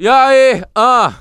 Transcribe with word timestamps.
E 0.00 0.06
aí, 0.06 0.62
ah. 0.76 1.12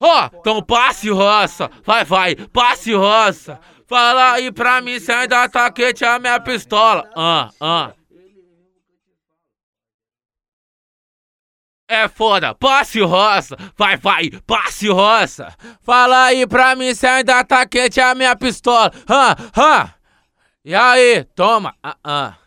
Ó, 0.00 0.06
oh, 0.32 0.36
então 0.38 0.62
passe 0.62 1.10
roça, 1.10 1.68
vai, 1.84 2.04
vai, 2.04 2.36
passe 2.36 2.94
roça. 2.94 3.58
Fala 3.88 4.34
aí 4.34 4.52
pra 4.52 4.80
mim 4.80 5.00
se 5.00 5.10
ainda 5.10 5.48
tá 5.48 5.68
quente 5.72 6.04
a 6.04 6.20
minha 6.20 6.38
pistola. 6.38 7.10
Ah, 7.16 7.50
ah. 7.60 7.92
É 11.88 12.06
foda, 12.06 12.54
passe 12.54 13.00
roça, 13.00 13.56
vai, 13.76 13.96
vai, 13.96 14.30
passe 14.46 14.88
roça. 14.88 15.52
Fala 15.82 16.26
aí 16.26 16.46
pra 16.46 16.76
mim 16.76 16.94
se 16.94 17.04
ainda 17.04 17.42
tá 17.42 17.66
quente 17.66 18.00
a 18.00 18.14
minha 18.14 18.36
pistola. 18.36 18.92
Ah, 19.08 19.36
ah. 19.56 19.95
E 20.68 20.74
aí, 20.74 21.22
toma, 21.36 21.76
ah, 21.80 21.96
ah. 22.02 22.45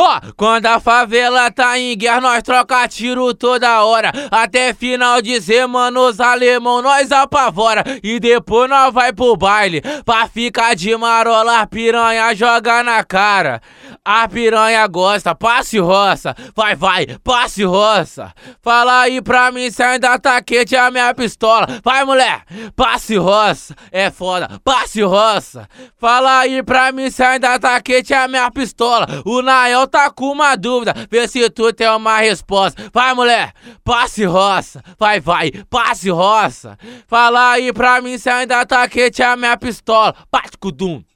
Ó, 0.00 0.16
oh, 0.16 0.32
quando 0.36 0.66
a 0.66 0.78
favela 0.78 1.50
tá 1.50 1.76
em 1.76 1.98
guerra, 1.98 2.20
nós 2.20 2.42
troca 2.44 2.86
tiro 2.86 3.34
toda 3.34 3.82
hora. 3.82 4.12
Até 4.30 4.72
final 4.72 5.20
de 5.20 5.40
semana, 5.42 5.98
os 5.98 6.20
alemão 6.20 6.80
nós 6.80 7.10
apavora. 7.10 7.82
E 8.00 8.20
depois 8.20 8.70
nós 8.70 8.94
vai 8.94 9.12
pro 9.12 9.36
baile. 9.36 9.82
Pra 10.04 10.28
ficar 10.28 10.76
de 10.76 10.96
marola, 10.96 11.66
piranha 11.66 12.32
joga 12.32 12.84
na 12.84 13.02
cara. 13.02 13.60
A 14.04 14.28
piranha 14.28 14.86
gosta, 14.86 15.34
passe 15.34 15.80
roça. 15.80 16.32
Vai, 16.54 16.76
vai, 16.76 17.04
passe 17.24 17.64
roça. 17.64 18.32
Fala 18.62 19.00
aí 19.00 19.20
pra 19.20 19.50
mim 19.50 19.68
se 19.68 19.82
ainda 19.82 20.16
tá 20.16 20.40
quente 20.40 20.76
a 20.76 20.92
minha 20.92 21.12
pistola. 21.12 21.66
Vai, 21.82 22.04
mulher, 22.04 22.44
passe 22.76 23.16
roça. 23.16 23.74
É 23.90 24.12
foda, 24.12 24.60
passe 24.62 25.02
roça. 25.02 25.68
Fala 25.98 26.38
aí 26.38 26.62
pra 26.62 26.92
mim 26.92 27.10
se 27.10 27.20
ainda 27.20 27.58
tá 27.58 27.80
quente 27.80 28.14
a 28.14 28.28
minha 28.28 28.48
pistola. 28.48 29.04
O 29.24 29.42
Nael 29.42 29.87
tá 29.88 30.10
com 30.10 30.30
uma 30.30 30.54
dúvida, 30.56 30.94
vê 31.10 31.26
se 31.26 31.48
tu 31.50 31.72
tem 31.72 31.88
uma 31.88 32.18
resposta. 32.18 32.90
Vai, 32.92 33.14
mulher, 33.14 33.52
passe 33.82 34.24
roça. 34.24 34.82
Vai, 34.98 35.20
vai, 35.20 35.50
passe 35.70 36.10
roça. 36.10 36.78
Fala 37.06 37.52
aí 37.52 37.72
pra 37.72 38.00
mim 38.00 38.18
se 38.18 38.28
ainda 38.28 38.64
tá 38.66 38.88
quente 38.88 39.22
a 39.22 39.36
minha 39.36 39.56
pistola. 39.56 40.14
Bate 40.30 40.56
com 40.58 41.07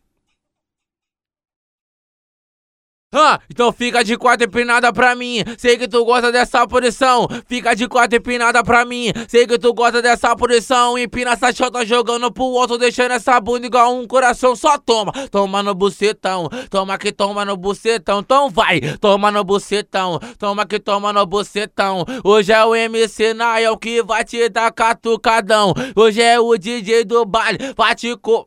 Ah, 3.12 3.38
então 3.50 3.70
fica 3.70 4.02
de 4.02 4.16
quatro 4.16 4.46
empinada 4.46 4.91
pra 4.91 5.14
mim. 5.14 5.44
Sei 5.58 5.77
que 5.77 5.86
tu 5.86 6.02
gosta 6.02 6.32
dessa 6.32 6.66
posição. 6.66 7.28
Fica 7.46 7.74
de 7.77 7.86
quatro 7.86 8.16
empinada 8.16 8.64
pra 8.64 8.86
mim. 8.86 9.12
Sei 9.28 9.46
que 9.46 9.58
tu 9.58 9.74
gosta 9.74 10.00
dessa 10.00 10.34
posição. 10.34 10.98
Empina 10.98 11.32
essa 11.32 11.52
chota 11.52 11.84
jogando 11.84 12.32
pro 12.32 12.44
outro, 12.44 12.78
deixando 12.78 13.12
essa 13.12 13.38
bunda 13.38 13.66
igual 13.66 13.94
um 13.94 14.06
coração. 14.06 14.56
Só 14.56 14.78
toma, 14.78 15.12
toma 15.30 15.62
no 15.62 15.74
bucetão. 15.74 16.48
Toma 16.70 16.96
que 16.96 17.12
toma 17.12 17.44
no 17.44 17.54
bucetão. 17.54 18.20
Então 18.20 18.48
vai, 18.48 18.80
toma 18.98 19.30
no 19.30 19.44
bucetão. 19.44 20.19
Toma 20.38 20.64
que 20.64 20.80
toma 20.80 21.12
no 21.12 21.26
bucetão. 21.26 22.06
Hoje 22.24 22.50
é 22.50 22.64
o 22.64 22.74
MC 22.74 23.34
Nael 23.34 23.76
que 23.76 24.02
vai 24.02 24.24
te 24.24 24.48
dar 24.48 24.72
catucadão. 24.72 25.74
Hoje 25.94 26.22
é 26.22 26.41
o 26.41 26.56
DJ 26.56 27.04
do 27.04 27.26
baile, 27.26 27.58
vai 27.76 27.94
te 27.94 28.16
co 28.16 28.47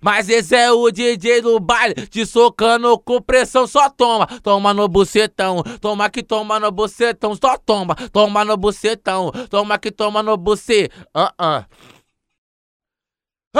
mas 0.00 0.28
esse 0.28 0.54
é 0.54 0.70
o 0.72 0.90
DJ 0.90 1.42
do 1.42 1.58
baile, 1.60 1.94
te 2.06 2.24
socando 2.26 2.98
com 2.98 3.20
pressão, 3.20 3.66
só 3.66 3.88
toma, 3.90 4.26
toma 4.42 4.72
no 4.74 4.88
bucetão, 4.88 5.62
toma 5.80 6.08
que 6.10 6.22
toma 6.22 6.58
no 6.58 6.70
bucetão, 6.70 7.34
só 7.34 7.56
toma, 7.58 7.94
toma 8.12 8.44
no 8.44 8.56
bucetão, 8.56 9.30
toma 9.50 9.78
que 9.78 9.90
toma 9.90 10.22
no 10.22 10.36
bucetão. 10.36 10.98
Uh 11.14 11.28
-uh. 11.40 11.64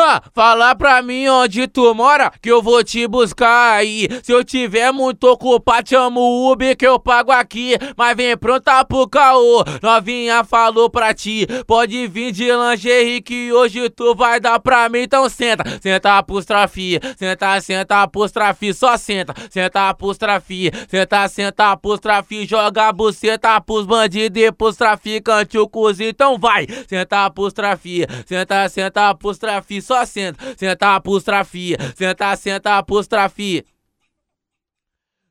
Ah, 0.00 0.22
fala 0.32 0.76
pra 0.76 1.02
mim 1.02 1.26
onde 1.26 1.66
tu 1.66 1.92
mora 1.92 2.30
que 2.40 2.48
eu 2.48 2.62
vou 2.62 2.84
te 2.84 3.04
buscar 3.08 3.72
aí. 3.72 4.06
Se 4.22 4.30
eu 4.30 4.44
tiver 4.44 4.92
muito 4.92 5.24
ocupado, 5.24 5.88
chamo 5.88 6.20
o 6.20 6.52
Uber 6.52 6.76
que 6.76 6.86
eu 6.86 7.00
pago 7.00 7.32
aqui. 7.32 7.74
Mas 7.96 8.16
vem 8.16 8.36
pronta 8.36 8.84
pro 8.84 9.08
caô. 9.08 9.64
Novinha 9.82 10.44
falou 10.44 10.88
pra 10.88 11.12
ti. 11.12 11.48
Pode 11.66 12.06
vir 12.06 12.30
de 12.30 12.44
lingerie 12.44 13.20
que 13.20 13.52
hoje 13.52 13.90
tu 13.90 14.14
vai 14.14 14.38
dar 14.38 14.60
pra 14.60 14.88
mim. 14.88 15.00
Então 15.00 15.28
senta, 15.28 15.64
senta 15.82 16.22
pros 16.22 16.44
trafi. 16.44 17.00
Senta, 17.16 17.60
senta 17.60 18.06
pros 18.06 18.30
trafi. 18.30 18.72
Só 18.72 18.96
senta, 18.96 19.34
senta 19.50 19.92
pros 19.94 20.16
trafi. 20.16 20.70
Senta, 20.88 21.26
senta 21.26 21.76
pros 21.76 21.98
trafi. 21.98 22.46
Joga 22.46 22.86
a 22.86 22.92
buceta 22.92 23.60
pros 23.60 23.84
bandidos 23.84 24.40
e 24.40 24.52
pros 24.52 24.76
traficantes 24.76 25.60
o 25.60 25.68
cozinho. 25.68 26.10
Então 26.10 26.38
vai, 26.38 26.68
senta 26.88 27.28
pros 27.30 27.52
trafi. 27.52 28.06
Senta, 28.26 28.68
senta 28.68 29.12
pros 29.12 29.38
trafi 29.38 29.87
só 29.88 30.04
senta, 30.04 30.54
senta 30.56 30.94
a 30.94 31.00
pustrafia, 31.00 31.78
senta, 31.96 32.36
senta 32.36 32.76
a 32.76 32.82
pustrafia. 32.82 33.64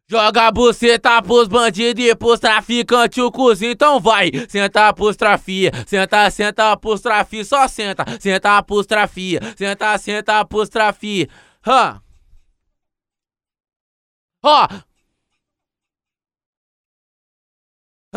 Joga 0.09 0.47
a 0.47 0.51
buceta 0.51 1.21
pros 1.21 1.47
bandidos 1.49 2.03
e 2.03 2.15
pros 2.15 2.39
traficantes 2.39 3.17
o 3.21 3.29
cozinho, 3.29 3.73
então 3.73 3.99
vai. 3.99 4.31
Senta 4.47 4.91
pros 4.93 5.17
trafia, 5.17 5.69
senta, 5.85 6.31
senta 6.31 6.77
pros 6.77 7.01
trafia, 7.01 7.43
só 7.43 7.67
senta. 7.67 8.05
Senta 8.19 8.63
pros 8.63 8.87
trafia, 8.87 9.39
senta, 9.55 9.97
senta 9.97 10.45
pros 10.45 10.69
trafia. 10.69 11.27
Ó. 11.65 11.99
Ó, 14.43 14.67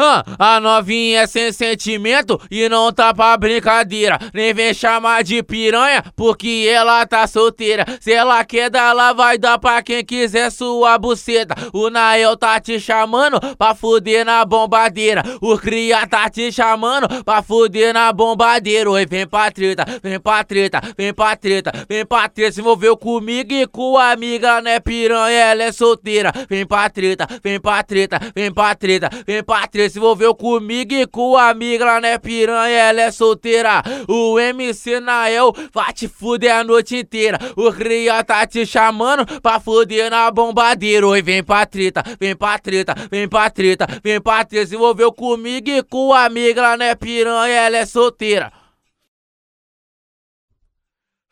Ah, 0.03 0.25
a 0.39 0.61
novinha 0.61 1.21
é 1.21 1.27
sem 1.27 1.53
sentimento 1.53 2.41
e 2.51 2.71
não 2.71 2.91
tá 2.91 3.13
pra 3.13 3.37
brincadeira. 3.37 4.19
Nem 4.33 4.55
vem 4.55 4.73
chamar 4.73 5.23
de 5.23 5.43
piranha 5.43 6.03
porque 6.17 6.67
ela 6.73 7.05
tá 7.05 7.27
solteira. 7.27 7.85
Se 8.01 8.11
ela 8.11 8.43
quer 8.43 8.71
dar, 8.71 8.93
ela 8.93 9.13
vai 9.13 9.37
dar 9.37 9.59
pra 9.59 9.83
quem 9.83 10.03
quiser 10.03 10.51
sua 10.51 10.97
buceta. 10.97 11.55
O 11.75 11.91
Nael 11.91 12.35
tá 12.35 12.59
te 12.59 12.81
chamando 12.81 13.39
pra 13.59 13.75
fuder 13.75 14.25
na 14.25 14.43
bombadeira. 14.43 15.23
O 15.39 15.59
Cria 15.59 16.07
tá 16.07 16.31
te 16.31 16.51
chamando 16.51 17.23
pra 17.23 17.43
fuder 17.43 17.93
na 17.93 18.11
bombadeira. 18.11 18.91
Oi, 18.91 19.05
vem 19.05 19.27
pra 19.27 19.51
treta, 19.51 19.85
vem 20.03 20.19
pra 20.19 20.43
treta, 20.43 20.81
vem 20.97 21.13
pra 21.13 21.37
treta, 21.37 21.73
vem 21.87 22.07
pra 22.07 22.27
treta. 22.27 22.53
Se 22.53 22.61
envolveu 22.63 22.97
comigo 22.97 23.53
e 23.53 23.67
com 23.67 23.99
a 23.99 24.13
amiga, 24.13 24.63
né 24.63 24.81
piranha, 24.81 25.37
ela 25.37 25.65
é 25.65 25.73
solteira. 25.73 26.33
Vem 26.49 26.65
pra 26.65 26.89
treta, 26.89 27.27
vem 27.45 27.61
pra 27.61 27.83
treta, 27.83 28.19
vem 28.35 28.51
pra 28.51 28.75
treta, 28.75 29.11
vem 29.27 29.43
pra 29.43 29.67
treta 29.67 29.90
se 29.91 29.99
envolveu 29.99 30.35
comigo 30.35 30.95
e 30.95 31.07
com 31.07 31.37
a 31.37 31.51
amiga, 31.51 31.85
ela 31.85 32.01
não 32.01 32.09
é 32.09 32.19
piranha, 32.19 32.79
ela 32.79 33.03
é 33.03 33.11
solteira. 33.11 33.83
O 34.09 34.39
MC 34.39 35.01
Nael 35.01 35.53
vai 35.73 35.93
te 35.93 36.09
fuder 36.09 36.55
a 36.55 36.65
noite 36.65 36.97
inteira. 36.97 37.39
O 37.57 37.73
Cria 37.73 38.25
tá 38.25 38.47
te 38.47 38.65
chamando 38.65 39.27
pra 39.41 39.61
fuder 39.61 40.11
na 40.11 40.31
bombadeira. 40.31 41.07
Oi, 41.07 41.21
vem 41.21 41.43
pra 41.43 41.67
treta, 41.67 42.03
vem 42.19 42.35
pra 42.35 42.59
treta, 42.59 42.95
vem 43.11 43.29
pra 43.29 43.51
treta, 43.51 43.87
vem 44.03 44.21
pra 44.21 44.45
treta. 44.45 44.67
Se 44.67 44.75
envolveu 44.75 45.13
comigo 45.13 45.69
e 45.69 45.83
com 45.83 46.13
a 46.13 46.25
amiga, 46.25 46.61
ela 46.61 46.77
não 46.77 46.87
é 46.87 46.95
piranha, 46.95 47.55
ela 47.55 47.77
é 47.77 47.85
solteira. 47.85 48.60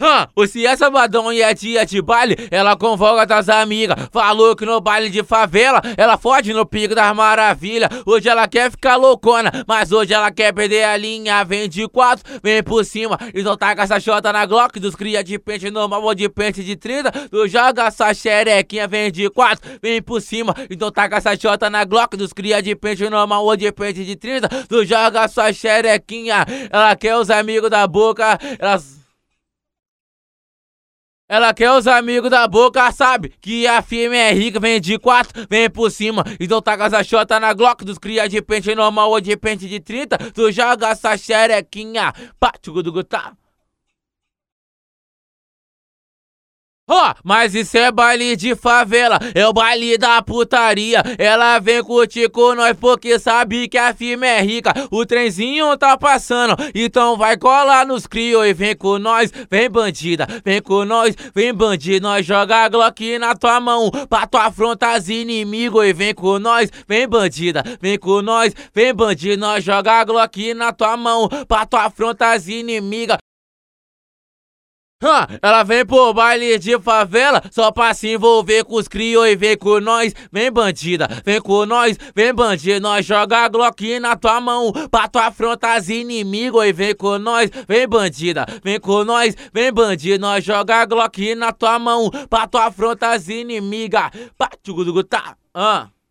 Hã, 0.00 0.28
se 0.46 0.64
essa 0.64 0.88
madonha 0.88 1.50
é 1.50 1.52
dia 1.52 1.84
de 1.84 2.00
baile, 2.00 2.36
ela 2.52 2.76
convoca 2.76 3.26
das 3.26 3.48
amigas. 3.48 3.96
Falou 4.12 4.54
que 4.54 4.64
no 4.64 4.80
baile 4.80 5.10
de 5.10 5.24
favela, 5.24 5.82
ela 5.96 6.16
foge 6.16 6.54
no 6.54 6.64
pico 6.64 6.94
das 6.94 7.12
maravilhas. 7.16 7.90
Hoje 8.06 8.28
ela 8.28 8.46
quer 8.46 8.70
ficar 8.70 8.94
loucona, 8.94 9.50
mas 9.66 9.90
hoje 9.90 10.14
ela 10.14 10.30
quer 10.30 10.52
perder 10.52 10.84
a 10.84 10.96
linha. 10.96 11.42
Vem 11.42 11.68
de 11.68 11.88
quatro, 11.88 12.24
vem 12.40 12.62
por 12.62 12.84
cima. 12.84 13.18
Então 13.34 13.56
taca 13.56 13.82
essa 13.82 13.98
chota 13.98 14.32
na 14.32 14.46
Glock, 14.46 14.78
dos 14.78 14.94
cria 14.94 15.24
de 15.24 15.36
pente 15.36 15.68
normal 15.68 16.04
ou 16.04 16.14
de 16.14 16.28
pente 16.28 16.62
de 16.62 16.76
30. 16.76 17.10
Tu 17.28 17.48
joga 17.48 17.86
essa 17.88 18.14
xerequinha, 18.14 18.86
vem 18.86 19.10
de 19.10 19.28
quatro, 19.28 19.68
vem 19.82 20.00
por 20.00 20.22
cima. 20.22 20.54
Então 20.70 20.92
taca 20.92 21.16
essa 21.16 21.36
chota 21.36 21.68
na 21.68 21.84
Glock, 21.84 22.16
dos 22.16 22.32
cria 22.32 22.62
de 22.62 22.76
pente 22.76 23.10
normal 23.10 23.44
ou 23.44 23.56
de 23.56 23.72
pente 23.72 24.04
de 24.04 24.14
30. 24.14 24.48
Tu 24.68 24.84
joga 24.84 25.26
sua 25.26 25.52
xerequinha. 25.52 26.46
Ela 26.70 26.94
quer 26.94 27.16
os 27.16 27.30
amigos 27.30 27.68
da 27.68 27.84
boca, 27.84 28.38
ela 31.28 31.52
quer 31.52 31.70
os 31.72 31.86
amigos 31.86 32.30
da 32.30 32.48
boca, 32.48 32.90
sabe? 32.90 33.34
Que 33.40 33.66
a 33.66 33.82
firma 33.82 34.16
é 34.16 34.32
rica, 34.32 34.58
vem 34.58 34.80
de 34.80 34.98
quatro, 34.98 35.46
vem 35.50 35.68
por 35.68 35.90
cima. 35.90 36.24
Então 36.40 36.62
taca 36.62 36.86
essa 36.86 37.04
chota 37.04 37.38
na 37.38 37.52
Glock 37.52 37.84
dos 37.84 37.98
cria 37.98 38.26
de 38.28 38.40
pente 38.40 38.74
normal 38.74 39.10
ou 39.10 39.20
de 39.20 39.36
pente 39.36 39.68
de 39.68 39.78
30. 39.78 40.16
Tu 40.32 40.50
joga 40.50 40.88
essa 40.88 41.16
xerequinha, 41.18 42.12
pá, 42.40 42.52
tchugudugu, 42.60 43.04
tá. 43.04 43.34
Ó, 46.88 47.10
oh, 47.10 47.14
mas 47.22 47.54
isso 47.54 47.76
é 47.76 47.92
baile 47.92 48.34
de 48.34 48.56
favela, 48.56 49.18
é 49.34 49.46
o 49.46 49.52
baile 49.52 49.98
da 49.98 50.22
putaria. 50.22 51.02
Ela 51.18 51.58
vem 51.58 51.82
curtir 51.82 52.30
com 52.30 52.54
nós 52.54 52.74
porque 52.80 53.18
sabe 53.18 53.68
que 53.68 53.76
a 53.76 53.92
firma 53.92 54.26
é 54.26 54.40
rica. 54.40 54.72
O 54.90 55.04
trenzinho 55.04 55.76
tá 55.76 55.98
passando, 55.98 56.56
então 56.74 57.16
vai 57.16 57.36
colar 57.36 57.86
nos 57.86 58.06
crios 58.06 58.46
e 58.46 58.54
vem 58.54 58.74
com 58.74 58.98
nós, 58.98 59.30
vem 59.50 59.68
bandida, 59.68 60.26
vem 60.42 60.62
com 60.62 60.84
nós, 60.86 61.14
vem 61.34 61.52
bandido. 61.52 62.08
Nós 62.08 62.24
joga 62.24 62.68
Glock 62.68 63.18
na 63.18 63.34
tua 63.34 63.60
mão 63.60 63.90
pra 64.08 64.26
tu 64.26 64.38
afrontar 64.38 64.96
as 64.96 65.10
inimigos 65.10 65.84
e 65.84 65.92
vem 65.92 66.14
com 66.14 66.38
nós, 66.38 66.70
vem 66.88 67.06
bandida, 67.06 67.62
vem 67.80 67.98
com 67.98 68.22
nós, 68.22 68.54
vem 68.74 68.94
bandido. 68.94 69.40
Nós 69.40 69.62
joga 69.62 70.04
Glock 70.04 70.54
na 70.54 70.72
tua 70.72 70.96
mão 70.96 71.28
pra 71.46 71.66
tu 71.66 71.76
afrontar 71.76 72.34
as 72.34 72.48
ela 75.40 75.62
vem 75.62 75.86
pro 75.86 76.12
baile 76.12 76.58
de 76.58 76.76
favela 76.80 77.40
só 77.52 77.70
pra 77.70 77.94
se 77.94 78.08
envolver 78.08 78.64
com 78.64 78.74
os 78.74 78.88
criou 78.88 79.24
e 79.26 79.36
vem 79.36 79.56
com 79.56 79.80
nós, 79.80 80.12
vem 80.32 80.50
bandida, 80.50 81.08
vem 81.24 81.40
com 81.40 81.64
nós, 81.64 81.96
vem 82.14 82.34
bandido, 82.34 82.80
nós 82.80 83.06
joga 83.06 83.38
a 83.38 83.48
Glock 83.48 84.00
na 84.00 84.16
tua 84.16 84.40
mão 84.40 84.72
pra 84.90 85.06
tu 85.06 85.18
afrontar 85.18 85.76
as 85.76 85.88
inimigos 85.88 86.64
e 86.64 86.72
vem 86.72 86.94
com 86.94 87.16
nós, 87.18 87.48
vem 87.68 87.86
bandida, 87.86 88.44
vem 88.64 88.80
com 88.80 89.04
nós, 89.04 89.36
vem 89.52 89.72
bandido, 89.72 90.20
nós 90.20 90.44
joga 90.44 90.76
a 90.76 90.84
Glock 90.84 91.34
na 91.36 91.52
tua 91.52 91.78
mão 91.78 92.10
pra 92.28 92.48
tu 92.48 92.58
afrontar 92.58 93.14
as 93.14 93.28
inimigas, 93.28 94.10
pá, 94.36 94.50
tchugudugu, 94.62 95.04
tá, 95.04 95.36
ah. 95.54 95.88